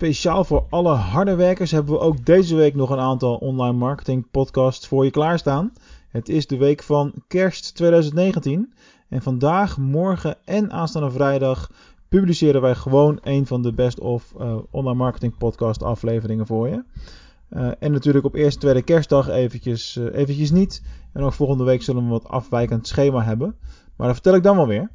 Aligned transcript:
speciaal 0.00 0.44
voor 0.44 0.66
alle 0.70 0.94
harde 0.94 1.34
werkers 1.34 1.70
hebben 1.70 1.92
we 1.92 2.00
ook 2.00 2.24
deze 2.26 2.56
week 2.56 2.74
nog 2.74 2.90
een 2.90 2.98
aantal 2.98 3.36
online 3.36 3.76
marketing 3.76 4.26
podcasts 4.30 4.86
voor 4.86 5.04
je 5.04 5.10
klaarstaan. 5.10 5.72
Het 6.08 6.28
is 6.28 6.46
de 6.46 6.56
week 6.56 6.82
van 6.82 7.12
kerst 7.28 7.74
2019 7.74 8.72
en 9.08 9.22
vandaag, 9.22 9.78
morgen 9.78 10.36
en 10.44 10.72
aanstaande 10.72 11.10
vrijdag 11.10 11.70
publiceren 12.08 12.60
wij 12.60 12.74
gewoon 12.74 13.18
een 13.22 13.46
van 13.46 13.62
de 13.62 13.72
best 13.72 14.00
of 14.00 14.34
uh, 14.40 14.56
online 14.70 14.98
marketing 14.98 15.36
podcast 15.38 15.82
afleveringen 15.82 16.46
voor 16.46 16.68
je. 16.68 16.82
Uh, 17.50 17.70
en 17.78 17.92
natuurlijk 17.92 18.24
op 18.24 18.34
eerste, 18.34 18.60
tweede 18.60 18.82
kerstdag 18.82 19.28
eventjes, 19.28 19.96
uh, 19.96 20.14
eventjes 20.14 20.50
niet. 20.50 20.82
En 21.12 21.22
ook 21.22 21.32
volgende 21.32 21.64
week 21.64 21.82
zullen 21.82 22.00
we 22.00 22.06
een 22.06 22.20
wat 22.20 22.28
afwijkend 22.28 22.86
schema 22.86 23.22
hebben. 23.22 23.54
Maar 23.96 24.06
dat 24.06 24.16
vertel 24.16 24.34
ik 24.34 24.42
dan 24.42 24.56
wel 24.56 24.66
weer. 24.66 24.90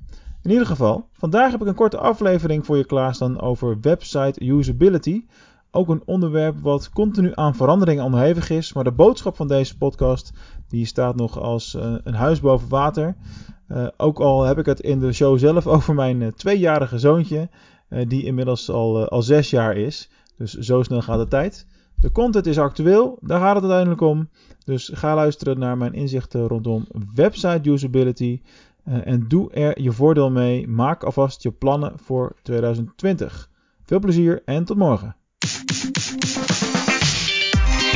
In 0.45 0.51
ieder 0.51 0.67
geval, 0.67 1.09
vandaag 1.13 1.51
heb 1.51 1.61
ik 1.61 1.67
een 1.67 1.75
korte 1.75 1.97
aflevering 1.97 2.65
voor 2.65 2.77
je 2.77 2.85
klaarstaan 2.85 3.41
over 3.41 3.77
website 3.81 4.45
usability. 4.45 5.25
Ook 5.71 5.89
een 5.89 6.01
onderwerp 6.05 6.59
wat 6.61 6.89
continu 6.89 7.31
aan 7.33 7.55
verandering 7.55 8.01
onderhevig 8.01 8.49
is. 8.49 8.73
Maar 8.73 8.83
de 8.83 8.91
boodschap 8.91 9.35
van 9.35 9.47
deze 9.47 9.77
podcast 9.77 10.33
die 10.67 10.85
staat 10.85 11.15
nog 11.15 11.39
als 11.39 11.75
uh, 11.75 11.95
een 12.03 12.13
huis 12.13 12.39
boven 12.39 12.69
water. 12.69 13.15
Uh, 13.67 13.87
ook 13.97 14.19
al 14.19 14.43
heb 14.43 14.57
ik 14.57 14.65
het 14.65 14.79
in 14.79 14.99
de 14.99 15.13
show 15.13 15.37
zelf 15.39 15.67
over 15.75 15.93
mijn 15.93 16.21
uh, 16.21 16.27
tweejarige 16.27 16.99
zoontje. 16.99 17.49
die 18.07 18.23
inmiddels 18.23 18.69
al, 18.69 19.07
al 19.09 19.21
zes 19.21 19.49
jaar 19.49 19.77
is. 19.77 20.09
Dus 20.37 20.53
zo 20.53 20.83
snel 20.83 21.01
gaat 21.01 21.19
de 21.19 21.27
tijd. 21.27 21.67
De 21.95 22.11
content 22.11 22.45
is 22.45 22.59
actueel, 22.59 23.17
daar 23.21 23.39
gaat 23.39 23.55
het 23.55 23.63
uiteindelijk 23.63 24.01
om. 24.01 24.29
Dus 24.65 24.91
ga 24.93 25.15
luisteren 25.15 25.59
naar 25.59 25.77
mijn 25.77 25.93
inzichten 25.93 26.47
rondom 26.47 26.87
website 27.15 27.69
usability. 27.69 28.41
Uh, 28.87 29.07
en 29.07 29.27
doe 29.27 29.51
er 29.51 29.81
je 29.81 29.91
voordeel 29.91 30.31
mee. 30.31 30.67
Maak 30.67 31.03
alvast 31.03 31.43
je 31.43 31.51
plannen 31.51 31.93
voor 32.03 32.35
2020. 32.41 33.49
Veel 33.85 33.99
plezier 33.99 34.41
en 34.45 34.65
tot 34.65 34.77
morgen. 34.77 35.15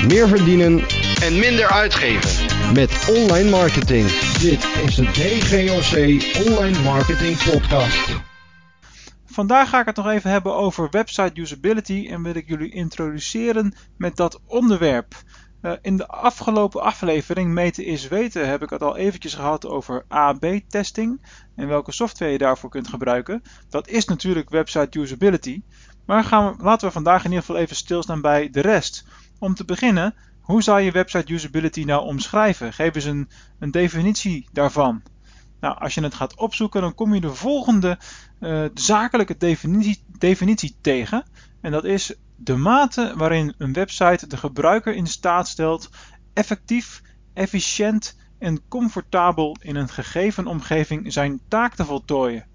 Meer 0.08 0.28
verdienen 0.28 0.80
en 1.22 1.40
minder 1.40 1.68
uitgeven 1.68 2.74
met 2.74 3.08
online 3.10 3.50
marketing. 3.50 4.08
Dit 4.40 4.64
is 4.86 4.96
de 4.96 5.04
DGOC 5.04 5.96
Online 6.48 6.84
Marketing 6.84 7.44
Podcast. 7.52 8.28
Vandaag 9.26 9.70
ga 9.70 9.80
ik 9.80 9.86
het 9.86 9.96
nog 9.96 10.08
even 10.10 10.32
hebben 10.32 10.56
over 10.56 10.88
website 10.92 11.42
usability 11.42 12.08
en 12.10 12.24
wil 12.24 12.36
ik 12.36 12.48
jullie 12.48 12.72
introduceren 12.72 13.74
met 13.98 14.16
dat 14.16 14.42
onderwerp. 14.46 15.16
Uh, 15.62 15.72
in 15.82 15.98
de 15.98 16.08
afgelopen 16.08 16.82
aflevering 16.82 17.52
Meten 17.52 17.86
is 17.86 18.08
Weten 18.08 18.50
heb 18.50 18.64
ik 18.64 18.70
het 18.70 18.82
al 18.82 18.98
eventjes 18.98 19.34
gehad 19.34 19.66
over 19.66 20.06
AB-testing 20.08 21.22
en 21.56 21.68
welke 21.68 21.92
software 21.92 22.32
je 22.32 22.38
daarvoor 22.38 22.70
kunt 22.70 22.88
gebruiken. 22.88 23.42
Dat 23.70 23.88
is 23.88 24.06
natuurlijk 24.06 24.50
website 24.50 25.00
usability. 25.00 25.62
Maar 26.06 26.24
gaan 26.24 26.58
we, 26.58 26.64
laten 26.64 26.88
we 26.88 26.94
vandaag 26.94 27.24
in 27.24 27.30
ieder 27.30 27.46
geval 27.46 27.62
even 27.62 27.76
stilstaan 27.76 28.22
bij 28.22 28.50
de 28.50 28.62
rest. 28.62 29.06
Om 29.40 29.54
te 29.56 29.66
beginnen, 29.66 30.16
hoe 30.42 30.64
zou 30.64 30.82
je 30.82 30.92
website 30.92 31.34
usability 31.34 31.84
nou 31.84 32.06
omschrijven? 32.06 32.74
Geef 32.74 32.96
eens 32.96 33.06
een, 33.06 33.30
een 33.60 33.72
definitie 33.72 34.48
daarvan. 34.52 35.02
Nou, 35.60 35.80
als 35.80 35.94
je 35.94 36.02
het 36.02 36.14
gaat 36.14 36.36
opzoeken, 36.36 36.82
dan 36.82 36.96
kom 36.96 37.14
je 37.14 37.22
de 37.22 37.34
volgende 37.34 37.98
uh, 38.40 38.66
zakelijke 38.74 39.38
definitie, 39.38 40.04
definitie 40.18 40.76
tegen. 40.82 41.24
En 41.62 41.72
dat 41.72 41.84
is 41.84 42.14
de 42.36 42.56
mate 42.56 43.14
waarin 43.16 43.54
een 43.58 43.74
website 43.74 44.28
de 44.28 44.38
gebruiker 44.38 44.96
in 44.96 45.08
staat 45.08 45.48
stelt 45.48 45.90
effectief, 46.34 47.02
efficiënt 47.34 48.18
en 48.38 48.68
comfortabel 48.68 49.58
in 49.62 49.76
een 49.76 49.90
gegeven 49.90 50.48
omgeving 50.48 51.14
zijn 51.14 51.42
taak 51.48 51.76
te 51.76 51.86
voltooien. 51.86 52.48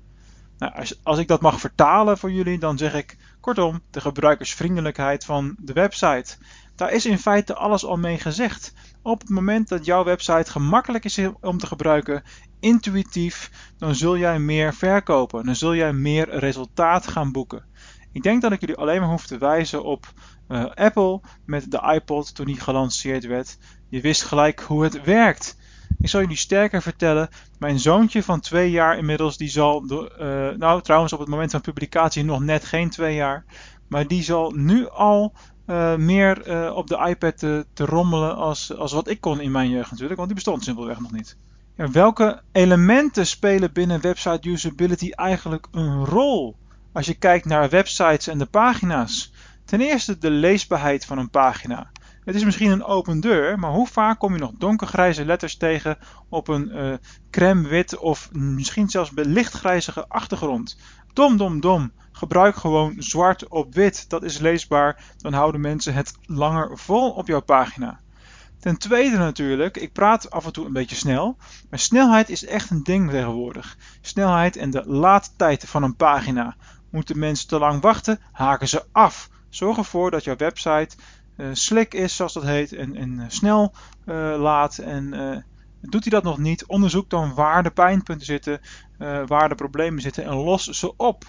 Nou, 0.59 0.75
als, 0.75 1.01
als 1.03 1.19
ik 1.19 1.29
dat 1.29 1.41
mag 1.41 1.61
vertalen 1.61 2.19
voor 2.19 2.33
jullie, 2.33 2.59
dan 2.59 2.79
zeg 2.79 2.95
ik 2.95 3.17
kortom 3.41 3.81
de 3.91 4.01
gebruikersvriendelijkheid 4.01 5.25
van 5.25 5.57
de 5.59 5.73
website. 5.73 6.37
Daar 6.75 6.93
is 6.93 7.07
in 7.07 7.19
feite 7.19 7.55
alles 7.55 7.85
al 7.85 7.97
mee 7.97 8.19
gezegd. 8.19 8.73
Op 9.03 9.21
het 9.21 9.29
moment 9.29 9.69
dat 9.69 9.85
jouw 9.85 10.05
website 10.05 10.51
gemakkelijk 10.51 11.05
is 11.05 11.21
om 11.41 11.59
te 11.59 11.67
gebruiken, 11.67 12.23
intuïtief, 12.61 13.51
dan 13.79 13.95
zul 13.95 14.19
jij 14.19 14.39
meer 14.39 14.75
verkopen. 14.75 15.45
Dan 15.45 15.57
zul 15.57 15.75
jij 15.75 15.93
meer 15.93 16.39
resultaat 16.39 17.07
gaan 17.07 17.33
boeken. 17.33 17.65
Ik 18.15 18.23
denk 18.23 18.43
dat 18.43 18.53
ik 18.53 18.61
jullie 18.61 18.77
alleen 18.77 19.01
maar 19.01 19.09
hoef 19.09 19.27
te 19.27 19.39
wijzen 19.39 19.85
op 19.85 20.13
uh, 20.49 20.65
Apple 20.75 21.21
met 21.45 21.71
de 21.71 21.93
iPod 21.95 22.35
toen 22.35 22.47
die 22.47 22.61
gelanceerd 22.61 23.27
werd. 23.27 23.59
Je 23.89 24.01
wist 24.01 24.23
gelijk 24.23 24.61
hoe 24.61 24.83
het 24.83 25.05
werkt. 25.05 25.57
Ik 25.99 26.09
zal 26.09 26.21
jullie 26.21 26.37
sterker 26.37 26.83
vertellen. 26.83 27.29
Mijn 27.59 27.79
zoontje 27.79 28.23
van 28.23 28.41
twee 28.41 28.71
jaar 28.71 28.99
inmiddels, 28.99 29.37
die 29.37 29.49
zal, 29.49 29.85
uh, 29.91 30.49
nou 30.51 30.83
trouwens 30.83 31.13
op 31.13 31.19
het 31.19 31.29
moment 31.29 31.51
van 31.51 31.61
publicatie 31.61 32.25
nog 32.25 32.41
net 32.41 32.65
geen 32.65 32.91
twee 32.91 33.15
jaar. 33.15 33.45
Maar 33.89 34.07
die 34.07 34.23
zal 34.23 34.51
nu 34.51 34.89
al 34.89 35.33
uh, 35.67 35.97
meer 35.97 36.73
op 36.75 36.87
de 36.87 37.07
iPad 37.09 37.39
te, 37.39 37.67
te, 37.73 37.85
rommelen 37.85 38.37
als, 38.37 38.77
als 38.77 38.93
wat 38.93 39.09
ik 39.09 39.21
kon 39.21 39.41
in 39.41 39.51
mijn 39.51 39.71
jeugd 39.71 39.91
natuurlijk. 39.91 40.17
Want 40.17 40.27
die 40.27 40.37
bestond 40.37 40.65
simpelweg 40.65 41.01
nog 41.01 41.13
niet. 41.13 41.37
Ja, 41.77 41.91
welke 41.91 42.43
elementen 42.53 43.27
spelen 43.27 43.73
binnen 43.73 44.01
website 44.01 44.49
usability 44.49 45.11
eigenlijk 45.11 45.67
een 45.71 46.05
rol? 46.05 46.57
Als 46.95 47.07
je 47.07 47.15
kijkt 47.15 47.45
naar 47.45 47.69
websites 47.69 48.27
en 48.27 48.39
de 48.39 48.47
pagina's. 48.47 49.33
Ten 49.65 49.81
eerste 49.81 50.19
de 50.19 50.31
leesbaarheid 50.31 51.05
van 51.05 51.19
een 51.19 51.31
pagina. 51.31 51.91
Het 52.25 52.35
is 52.35 52.45
misschien 52.45 52.71
een 52.71 52.85
open 52.85 53.21
deur, 53.21 53.59
maar 53.59 53.71
hoe 53.71 53.87
vaak 53.87 54.19
kom 54.19 54.33
je 54.33 54.41
nog 54.41 54.53
donkergrijze 54.59 55.25
letters 55.25 55.57
tegen 55.57 55.99
op 56.29 56.49
een 56.49 56.71
uh, 56.75 56.95
crème 57.31 57.69
wit 57.69 57.97
of 57.97 58.29
misschien 58.33 58.89
zelfs 58.89 59.11
lichtgrijzige 59.15 60.09
achtergrond? 60.09 60.79
Dom, 61.13 61.37
dom, 61.37 61.61
dom. 61.61 61.93
Gebruik 62.13 62.57
gewoon 62.57 62.95
zwart 62.99 63.49
op 63.49 63.75
wit. 63.75 64.09
Dat 64.09 64.23
is 64.23 64.39
leesbaar. 64.39 65.05
Dan 65.17 65.33
houden 65.33 65.61
mensen 65.61 65.95
het 65.95 66.13
langer 66.23 66.79
vol 66.79 67.11
op 67.11 67.27
jouw 67.27 67.43
pagina. 67.43 68.01
Ten 68.61 68.79
tweede 68.79 69.17
natuurlijk, 69.17 69.77
ik 69.77 69.93
praat 69.93 70.31
af 70.31 70.45
en 70.47 70.53
toe 70.53 70.67
een 70.67 70.73
beetje 70.73 70.97
snel, 70.97 71.37
maar 71.71 71.79
snelheid 71.79 72.29
is 72.29 72.45
echt 72.45 72.71
een 72.71 72.83
ding 72.83 73.11
tegenwoordig. 73.11 73.77
Snelheid 74.01 74.57
en 74.57 74.71
de 74.71 74.83
laadtijd 74.87 75.65
van 75.69 75.83
een 75.83 75.97
pagina. 75.97 76.57
Moeten 76.95 77.19
mensen 77.19 77.49
te 77.49 77.59
lang 77.59 77.81
wachten, 77.81 78.21
haken 78.33 78.69
ze 78.69 78.85
af. 78.93 79.29
Zorg 79.49 79.77
ervoor 79.77 80.11
dat 80.11 80.25
jouw 80.25 80.37
website 80.37 80.97
uh, 81.37 81.47
slick 81.53 81.95
is, 81.95 82.17
zoals 82.17 82.33
dat 82.33 82.43
heet, 82.43 82.73
en, 82.73 83.19
uh, 83.19 83.25
snel 83.29 83.75
uh, 84.07 84.35
laat. 84.39 84.79
En 84.79 85.45
doet 85.81 86.03
hij 86.03 86.13
dat 86.13 86.23
nog 86.23 86.39
niet, 86.39 86.67
onderzoek 86.67 87.11
dan 87.11 87.35
waar 87.35 87.63
de 87.63 87.71
pijnpunten 87.71 88.27
zitten, 88.27 88.61
waar 89.27 89.49
de 89.49 89.55
problemen 89.55 90.03
zitten 90.03 90.25
en 90.25 90.35
los 90.35 90.65
ze 90.65 90.97
op. 90.97 91.25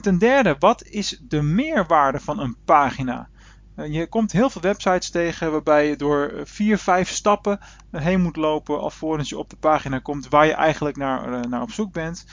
ten 0.00 0.18
derde, 0.18 0.56
wat 0.58 0.82
is 0.82 1.20
de 1.28 1.42
meerwaarde 1.42 2.20
van 2.20 2.38
een 2.38 2.56
pagina? 2.64 3.28
Je 3.76 4.06
komt 4.06 4.32
heel 4.32 4.50
veel 4.50 4.60
websites 4.60 5.10
tegen 5.10 5.52
waarbij 5.52 5.88
je 5.88 5.96
door 5.96 6.32
vier, 6.44 6.78
vijf 6.78 7.08
stappen 7.08 7.58
heen 7.90 8.22
moet 8.22 8.36
lopen 8.36 8.80
alvorens 8.80 9.28
je 9.28 9.38
op 9.38 9.50
de 9.50 9.56
pagina 9.56 9.98
komt 9.98 10.28
waar 10.28 10.46
je 10.46 10.52
eigenlijk 10.52 10.96
naar, 10.96 11.48
naar 11.48 11.62
op 11.62 11.70
zoek 11.70 11.92
bent. 11.92 12.24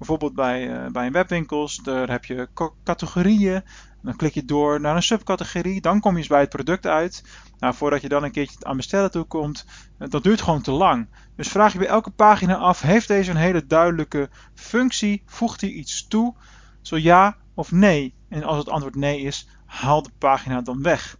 Bijvoorbeeld 0.00 0.34
bij, 0.34 0.68
uh, 0.68 0.90
bij 0.90 1.06
een 1.06 1.12
webwinkels, 1.12 1.76
daar 1.76 2.10
heb 2.10 2.24
je 2.24 2.48
categorieën. 2.84 3.62
Dan 4.02 4.16
klik 4.16 4.34
je 4.34 4.44
door 4.44 4.80
naar 4.80 4.96
een 4.96 5.02
subcategorie, 5.02 5.80
dan 5.80 6.00
kom 6.00 6.12
je 6.12 6.18
eens 6.18 6.26
bij 6.26 6.40
het 6.40 6.48
product 6.48 6.86
uit. 6.86 7.24
Nou, 7.58 7.74
voordat 7.74 8.02
je 8.02 8.08
dan 8.08 8.24
een 8.24 8.30
keertje 8.30 8.64
aan 8.64 8.76
bestellen 8.76 9.10
toe 9.10 9.24
komt, 9.24 9.66
uh, 9.98 10.08
dat 10.08 10.22
duurt 10.22 10.40
gewoon 10.40 10.62
te 10.62 10.70
lang. 10.70 11.08
Dus 11.36 11.48
vraag 11.48 11.72
je 11.72 11.78
bij 11.78 11.86
elke 11.86 12.10
pagina 12.10 12.56
af, 12.56 12.80
heeft 12.80 13.08
deze 13.08 13.30
een 13.30 13.36
hele 13.36 13.66
duidelijke 13.66 14.28
functie? 14.54 15.22
Voegt 15.26 15.60
hij 15.60 15.70
iets 15.70 16.06
toe? 16.08 16.34
Zo 16.80 16.96
ja 16.96 17.36
of 17.54 17.72
nee? 17.72 18.14
En 18.28 18.44
als 18.44 18.58
het 18.58 18.68
antwoord 18.68 18.96
nee 18.96 19.20
is, 19.20 19.48
haal 19.66 20.02
de 20.02 20.10
pagina 20.18 20.60
dan 20.60 20.82
weg. 20.82 21.16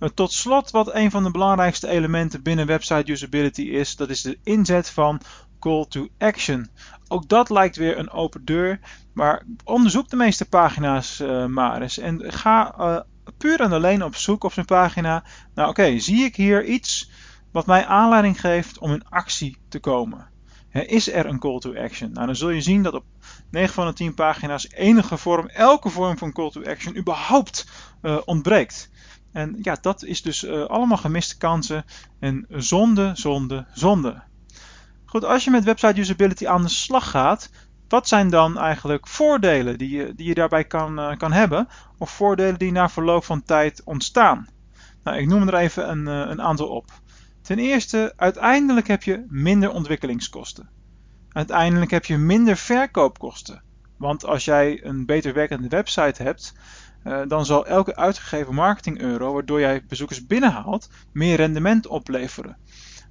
Uh, 0.00 0.08
tot 0.08 0.32
slot, 0.32 0.70
wat 0.70 0.94
een 0.94 1.10
van 1.10 1.24
de 1.24 1.30
belangrijkste 1.30 1.88
elementen 1.88 2.42
binnen 2.42 2.66
website 2.66 3.12
usability 3.12 3.62
is, 3.62 3.96
dat 3.96 4.10
is 4.10 4.22
de 4.22 4.38
inzet 4.42 4.90
van 4.90 5.20
call 5.58 5.86
to 5.88 6.08
action. 6.18 6.68
Ook 7.08 7.28
dat 7.28 7.50
lijkt 7.50 7.76
weer 7.76 7.98
een 7.98 8.10
open 8.10 8.44
deur, 8.44 8.80
maar 9.12 9.42
onderzoek 9.64 10.08
de 10.08 10.16
meeste 10.16 10.48
pagina's 10.48 11.20
uh, 11.20 11.46
maar 11.46 11.82
eens 11.82 11.98
en 11.98 12.32
ga 12.32 12.74
uh, 12.78 13.00
puur 13.36 13.60
en 13.60 13.72
alleen 13.72 14.04
op 14.04 14.16
zoek 14.16 14.44
op 14.44 14.52
zijn 14.52 14.66
pagina. 14.66 15.24
Nou 15.54 15.68
oké, 15.68 15.98
zie 15.98 16.24
ik 16.24 16.36
hier 16.36 16.64
iets 16.64 17.10
wat 17.52 17.66
mij 17.66 17.86
aanleiding 17.86 18.40
geeft 18.40 18.78
om 18.78 18.92
in 18.92 19.08
actie 19.08 19.58
te 19.68 19.80
komen? 19.80 20.28
Is 20.72 21.12
er 21.12 21.26
een 21.26 21.38
call 21.38 21.58
to 21.58 21.74
action? 21.74 22.12
Nou, 22.12 22.26
dan 22.26 22.36
zul 22.36 22.50
je 22.50 22.60
zien 22.60 22.82
dat 22.82 22.94
op 22.94 23.04
9 23.50 23.74
van 23.74 23.86
de 23.86 23.92
10 23.92 24.14
pagina's 24.14 24.70
enige 24.70 25.16
vorm, 25.16 25.48
elke 25.48 25.88
vorm 25.88 26.18
van 26.18 26.32
call 26.32 26.50
to 26.50 26.64
action 26.64 26.96
überhaupt 26.96 27.68
uh, 28.02 28.18
ontbreekt. 28.24 28.90
En 29.32 29.58
ja, 29.62 29.76
dat 29.80 30.04
is 30.04 30.22
dus 30.22 30.48
allemaal 30.48 30.96
gemiste 30.96 31.36
kansen 31.36 31.84
en 32.18 32.46
zonde, 32.48 33.10
zonde, 33.14 33.66
zonde. 33.72 34.22
Als 35.24 35.44
je 35.44 35.50
met 35.50 35.64
website 35.64 36.00
usability 36.00 36.46
aan 36.46 36.62
de 36.62 36.68
slag 36.68 37.10
gaat, 37.10 37.50
wat 37.88 38.08
zijn 38.08 38.30
dan 38.30 38.58
eigenlijk 38.58 39.08
voordelen 39.08 39.78
die 39.78 39.90
je, 39.90 40.14
die 40.14 40.26
je 40.26 40.34
daarbij 40.34 40.64
kan, 40.64 40.98
uh, 40.98 41.16
kan 41.16 41.32
hebben? 41.32 41.68
Of 41.98 42.10
voordelen 42.10 42.58
die 42.58 42.72
na 42.72 42.88
verloop 42.88 43.24
van 43.24 43.42
tijd 43.42 43.82
ontstaan? 43.84 44.48
Nou, 45.02 45.18
ik 45.18 45.26
noem 45.26 45.48
er 45.48 45.54
even 45.54 45.90
een, 45.90 46.06
uh, 46.06 46.30
een 46.30 46.42
aantal 46.42 46.68
op. 46.68 46.90
Ten 47.42 47.58
eerste, 47.58 48.12
uiteindelijk 48.16 48.86
heb 48.86 49.02
je 49.02 49.24
minder 49.28 49.70
ontwikkelingskosten. 49.70 50.68
Uiteindelijk 51.32 51.90
heb 51.90 52.04
je 52.04 52.16
minder 52.16 52.56
verkoopkosten. 52.56 53.62
Want 53.96 54.24
als 54.24 54.44
jij 54.44 54.84
een 54.84 55.06
beter 55.06 55.34
werkende 55.34 55.68
website 55.68 56.22
hebt, 56.22 56.54
uh, 57.04 57.20
dan 57.28 57.46
zal 57.46 57.66
elke 57.66 57.96
uitgegeven 57.96 58.54
marketing 58.54 59.00
euro 59.00 59.32
waardoor 59.32 59.60
jij 59.60 59.84
bezoekers 59.88 60.26
binnenhaalt 60.26 60.88
meer 61.12 61.36
rendement 61.36 61.86
opleveren. 61.86 62.56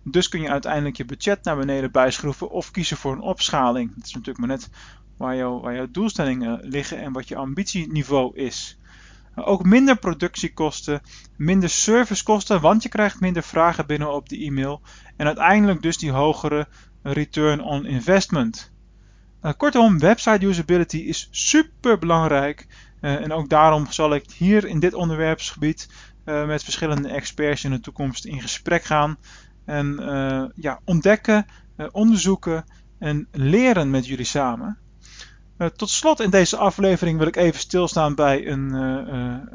Dus 0.07 0.29
kun 0.29 0.41
je 0.41 0.49
uiteindelijk 0.49 0.97
je 0.97 1.05
budget 1.05 1.43
naar 1.43 1.57
beneden 1.57 1.91
bijschroeven 1.91 2.49
of 2.49 2.71
kiezen 2.71 2.97
voor 2.97 3.11
een 3.11 3.21
opschaling. 3.21 3.95
Dat 3.95 4.05
is 4.05 4.13
natuurlijk 4.13 4.37
maar 4.37 4.57
net 4.57 4.69
waar, 5.17 5.61
waar 5.61 5.75
jouw 5.75 5.87
doelstellingen 5.91 6.59
liggen 6.63 7.01
en 7.01 7.11
wat 7.11 7.27
je 7.27 7.35
ambitieniveau 7.35 8.35
is. 8.35 8.77
Ook 9.35 9.63
minder 9.63 9.97
productiekosten, 9.97 11.01
minder 11.35 11.69
servicekosten, 11.69 12.61
want 12.61 12.83
je 12.83 12.89
krijgt 12.89 13.19
minder 13.19 13.43
vragen 13.43 13.85
binnen 13.85 14.13
op 14.13 14.29
de 14.29 14.37
e-mail. 14.37 14.81
En 15.15 15.25
uiteindelijk 15.25 15.81
dus 15.81 15.97
die 15.97 16.11
hogere 16.11 16.67
return 17.03 17.61
on 17.61 17.85
investment. 17.85 18.71
Uh, 19.41 19.51
kortom, 19.57 19.99
website 19.99 20.45
usability 20.45 20.97
is 20.97 21.27
super 21.31 21.97
belangrijk. 21.97 22.67
Uh, 23.01 23.21
en 23.21 23.31
ook 23.31 23.49
daarom 23.49 23.91
zal 23.91 24.13
ik 24.13 24.31
hier 24.31 24.65
in 24.65 24.79
dit 24.79 24.93
onderwerpsgebied 24.93 25.89
met 26.25 26.63
verschillende 26.63 27.09
experts 27.09 27.63
in 27.63 27.71
de 27.71 27.79
toekomst 27.79 28.25
in 28.25 28.41
gesprek 28.41 28.83
gaan. 28.83 29.17
En 29.65 29.95
ja, 30.55 30.79
ontdekken, 30.85 31.45
onderzoeken 31.91 32.65
en 32.99 33.27
leren 33.31 33.89
met 33.89 34.05
jullie 34.07 34.25
samen. 34.25 34.77
Uh, 35.57 35.67
tot 35.67 35.89
slot 35.89 36.19
in 36.19 36.29
deze 36.29 36.57
aflevering 36.57 37.17
wil 37.17 37.27
ik 37.27 37.35
even 37.35 37.59
stilstaan 37.59 38.15
bij 38.15 38.47
een, 38.47 38.73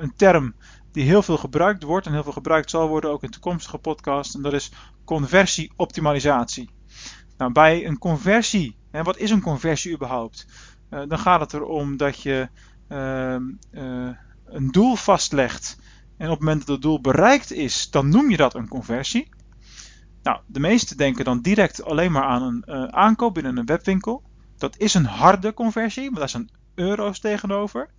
een 0.02 0.12
term 0.16 0.54
die 0.92 1.04
heel 1.04 1.22
veel 1.22 1.36
gebruikt 1.36 1.82
wordt 1.82 2.06
en 2.06 2.12
heel 2.12 2.22
veel 2.22 2.32
gebruikt 2.32 2.70
zal 2.70 2.88
worden 2.88 3.10
ook 3.10 3.22
in 3.22 3.30
toekomstige 3.30 3.78
podcasts. 3.78 4.34
En 4.34 4.42
dat 4.42 4.52
is 4.52 4.72
conversieoptimalisatie. 5.04 6.70
Nou, 7.36 7.52
bij 7.52 7.86
een 7.86 7.98
conversie, 7.98 8.76
hè, 8.90 9.02
wat 9.02 9.18
is 9.18 9.30
een 9.30 9.40
conversie 9.40 9.92
überhaupt? 9.92 10.46
Dan 10.88 11.18
gaat 11.18 11.40
het 11.40 11.52
erom 11.52 11.96
dat 11.96 12.22
je 12.22 12.48
ehm, 12.88 13.42
een 14.44 14.70
doel 14.70 14.94
vastlegt 14.94 15.78
en 16.16 16.26
op 16.26 16.32
het 16.32 16.38
moment 16.38 16.58
dat 16.58 16.68
het 16.68 16.82
doel 16.82 17.00
bereikt 17.00 17.52
is, 17.52 17.90
dan 17.90 18.08
noem 18.08 18.30
je 18.30 18.36
dat 18.36 18.54
een 18.54 18.68
conversie. 18.68 19.28
Nou, 20.22 20.40
de 20.46 20.61
meesten 20.61 20.96
denken 20.96 21.25
dan 21.25 21.40
direct 21.40 21.84
alleen 21.84 22.12
maar 22.12 22.25
aan 22.25 22.43
een 22.43 22.93
aankoop 22.93 23.34
binnen 23.34 23.56
een 23.56 23.67
webwinkel. 23.67 24.22
Dat 24.56 24.76
is 24.76 24.94
een 24.94 25.05
harde 25.05 25.55
conversie, 25.55 26.05
want 26.05 26.17
daar 26.17 26.28
zijn 26.28 26.50
euro's 26.75 27.20
tegenover. 27.20 27.90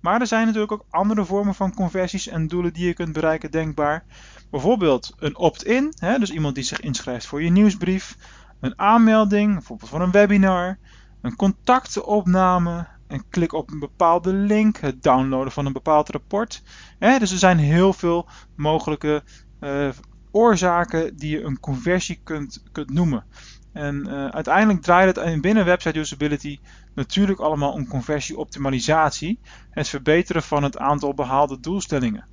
Maar 0.00 0.20
er 0.20 0.26
zijn 0.26 0.46
natuurlijk 0.46 0.72
ook 0.72 0.86
andere 0.90 1.24
vormen 1.24 1.54
van 1.54 1.74
conversies 1.74 2.28
en 2.28 2.48
doelen 2.48 2.72
die 2.72 2.86
je 2.86 2.94
kunt 2.94 3.12
bereiken 3.12 3.50
denkbaar. 3.50 4.04
Bijvoorbeeld 4.50 5.14
een 5.18 5.36
opt-in, 5.36 5.94
dus 6.18 6.30
iemand 6.30 6.54
die 6.54 6.64
zich 6.64 6.80
inschrijft 6.80 7.26
voor 7.26 7.42
je 7.42 7.50
nieuwsbrief. 7.50 8.16
Een 8.60 8.78
aanmelding, 8.78 9.52
bijvoorbeeld 9.52 9.90
voor 9.90 10.00
een 10.00 10.10
webinar. 10.10 10.78
Een 11.20 11.36
contactenopname, 11.36 12.86
een 13.08 13.28
klik 13.28 13.52
op 13.52 13.70
een 13.70 13.78
bepaalde 13.78 14.32
link, 14.32 14.76
het 14.76 15.02
downloaden 15.02 15.52
van 15.52 15.66
een 15.66 15.72
bepaald 15.72 16.08
rapport. 16.08 16.62
dus 16.98 17.32
er 17.32 17.38
zijn 17.38 17.58
heel 17.58 17.92
veel 17.92 18.28
mogelijke 18.56 19.22
uh, 19.60 19.88
oorzaken 20.36 21.16
die 21.16 21.30
je 21.30 21.42
een 21.42 21.60
conversie 21.60 22.20
kunt, 22.24 22.62
kunt 22.72 22.90
noemen. 22.90 23.24
En 23.72 24.04
uh, 24.06 24.26
uiteindelijk 24.26 24.82
draait 24.82 25.16
het 25.16 25.40
binnen 25.40 25.64
website 25.64 25.98
usability 25.98 26.58
natuurlijk 26.94 27.38
allemaal 27.38 27.72
om 27.72 27.88
conversieoptimalisatie, 27.88 29.40
het 29.70 29.88
verbeteren 29.88 30.42
van 30.42 30.62
het 30.62 30.78
aantal 30.78 31.14
behaalde 31.14 31.60
doelstellingen. 31.60 32.26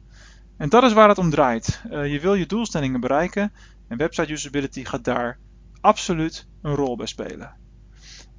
En 0.57 0.69
dat 0.69 0.83
is 0.83 0.93
waar 0.93 1.09
het 1.09 1.17
om 1.17 1.29
draait. 1.29 1.81
Uh, 1.91 2.11
je 2.11 2.19
wil 2.19 2.33
je 2.33 2.45
doelstellingen 2.45 2.99
bereiken 2.99 3.51
en 3.87 3.97
website 3.97 4.31
usability 4.31 4.85
gaat 4.85 5.03
daar 5.03 5.37
absoluut 5.81 6.47
een 6.61 6.75
rol 6.75 6.95
bij 6.95 7.05
spelen. 7.05 7.55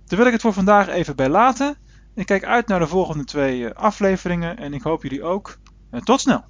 Daar 0.06 0.18
wil 0.18 0.26
ik 0.26 0.32
het 0.32 0.40
voor 0.40 0.52
vandaag 0.52 0.88
even 0.88 1.16
bij 1.16 1.28
laten. 1.28 1.76
Ik 2.14 2.26
kijk 2.26 2.44
uit 2.44 2.66
naar 2.66 2.78
de 2.78 2.86
volgende 2.86 3.24
twee 3.24 3.68
eh, 3.68 3.74
afleveringen 3.74 4.56
en 4.56 4.72
ik 4.72 4.82
hoop 4.82 5.02
jullie 5.02 5.22
ook. 5.22 5.58
En 5.90 6.04
tot 6.04 6.20
snel! 6.20 6.44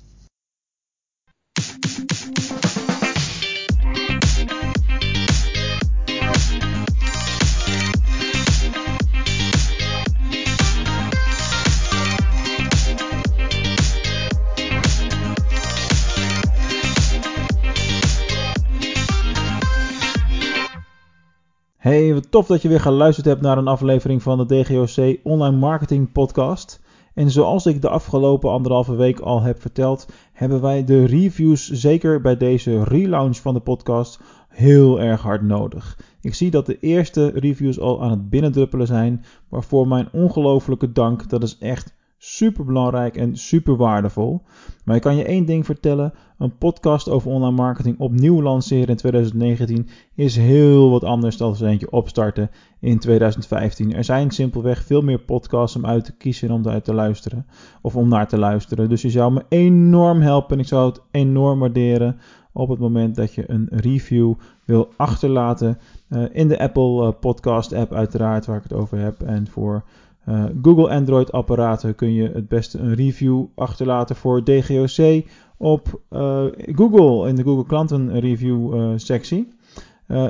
Hey, 21.84 22.14
wat 22.14 22.30
tof 22.30 22.46
dat 22.46 22.62
je 22.62 22.68
weer 22.68 22.80
geluisterd 22.80 23.26
hebt 23.26 23.40
naar 23.40 23.58
een 23.58 23.68
aflevering 23.68 24.22
van 24.22 24.38
de 24.38 24.46
DGOC 24.46 25.18
Online 25.22 25.56
Marketing 25.56 26.12
Podcast. 26.12 26.80
En 27.14 27.30
zoals 27.30 27.66
ik 27.66 27.82
de 27.82 27.88
afgelopen 27.88 28.50
anderhalve 28.50 28.94
week 28.94 29.20
al 29.20 29.42
heb 29.42 29.60
verteld, 29.60 30.06
hebben 30.32 30.60
wij 30.60 30.84
de 30.84 31.04
reviews 31.04 31.70
zeker 31.70 32.20
bij 32.20 32.36
deze 32.36 32.84
relaunch 32.84 33.36
van 33.36 33.54
de 33.54 33.60
podcast 33.60 34.20
heel 34.48 35.00
erg 35.00 35.22
hard 35.22 35.42
nodig. 35.42 35.98
Ik 36.20 36.34
zie 36.34 36.50
dat 36.50 36.66
de 36.66 36.78
eerste 36.78 37.26
reviews 37.34 37.80
al 37.80 38.02
aan 38.02 38.10
het 38.10 38.30
binnendruppelen 38.30 38.86
zijn, 38.86 39.24
waarvoor 39.48 39.88
mijn 39.88 40.08
ongelofelijke 40.12 40.92
dank. 40.92 41.28
Dat 41.28 41.42
is 41.42 41.58
echt 41.58 41.94
super 42.24 42.64
belangrijk 42.64 43.16
en 43.16 43.36
super 43.36 43.76
waardevol. 43.76 44.42
Maar 44.84 44.96
ik 44.96 45.02
kan 45.02 45.16
je 45.16 45.24
één 45.24 45.44
ding 45.44 45.64
vertellen: 45.64 46.12
een 46.38 46.58
podcast 46.58 47.08
over 47.08 47.30
online 47.30 47.56
marketing 47.56 47.98
opnieuw 47.98 48.42
lanceren 48.42 48.88
in 48.88 48.96
2019 48.96 49.88
is 50.14 50.36
heel 50.36 50.90
wat 50.90 51.04
anders 51.04 51.36
dan 51.36 51.56
eentje 51.60 51.90
opstarten 51.90 52.50
in 52.80 52.98
2015. 52.98 53.94
Er 53.94 54.04
zijn 54.04 54.30
simpelweg 54.30 54.84
veel 54.84 55.02
meer 55.02 55.18
podcasts 55.18 55.76
om 55.76 55.86
uit 55.86 56.04
te 56.04 56.16
kiezen 56.16 56.48
en 56.48 56.54
om 56.54 56.68
uit 56.68 56.84
te 56.84 56.94
luisteren 56.94 57.46
of 57.82 57.96
om 57.96 58.08
naar 58.08 58.28
te 58.28 58.38
luisteren. 58.38 58.88
Dus 58.88 59.02
je 59.02 59.10
zou 59.10 59.32
me 59.32 59.44
enorm 59.48 60.20
helpen 60.20 60.56
en 60.56 60.62
ik 60.62 60.68
zou 60.68 60.88
het 60.88 61.00
enorm 61.10 61.58
waarderen 61.58 62.20
op 62.52 62.68
het 62.68 62.78
moment 62.78 63.14
dat 63.14 63.34
je 63.34 63.44
een 63.46 63.68
review 63.70 64.34
wil 64.64 64.88
achterlaten 64.96 65.78
uh, 66.08 66.24
in 66.32 66.48
de 66.48 66.58
Apple 66.58 67.02
uh, 67.02 67.12
Podcast 67.20 67.72
app 67.72 67.92
uiteraard 67.92 68.46
waar 68.46 68.56
ik 68.56 68.62
het 68.62 68.72
over 68.72 68.98
heb 68.98 69.22
en 69.22 69.46
voor 69.46 69.84
uh, 70.28 70.44
Google 70.62 70.88
Android 70.88 71.32
apparaten 71.32 71.94
kun 71.94 72.12
je 72.12 72.30
het 72.32 72.48
beste 72.48 72.78
een 72.78 72.94
review 72.94 73.44
achterlaten 73.54 74.16
voor 74.16 74.44
DGOC 74.44 75.24
op 75.56 76.00
uh, 76.10 76.44
Google 76.56 77.28
in 77.28 77.36
de 77.36 77.42
Google 77.42 77.66
klanten 77.66 78.20
review 78.20 78.74
uh, 78.74 78.92
sectie. 78.96 79.48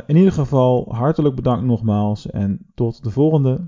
in 0.07 0.17
ieder 0.17 0.33
geval 0.33 0.87
hartelijk 0.89 1.35
bedankt 1.35 1.65
nogmaals 1.65 2.31
en 2.31 2.59
tot 2.75 3.05
de 3.05 3.11
volgende. 3.11 3.67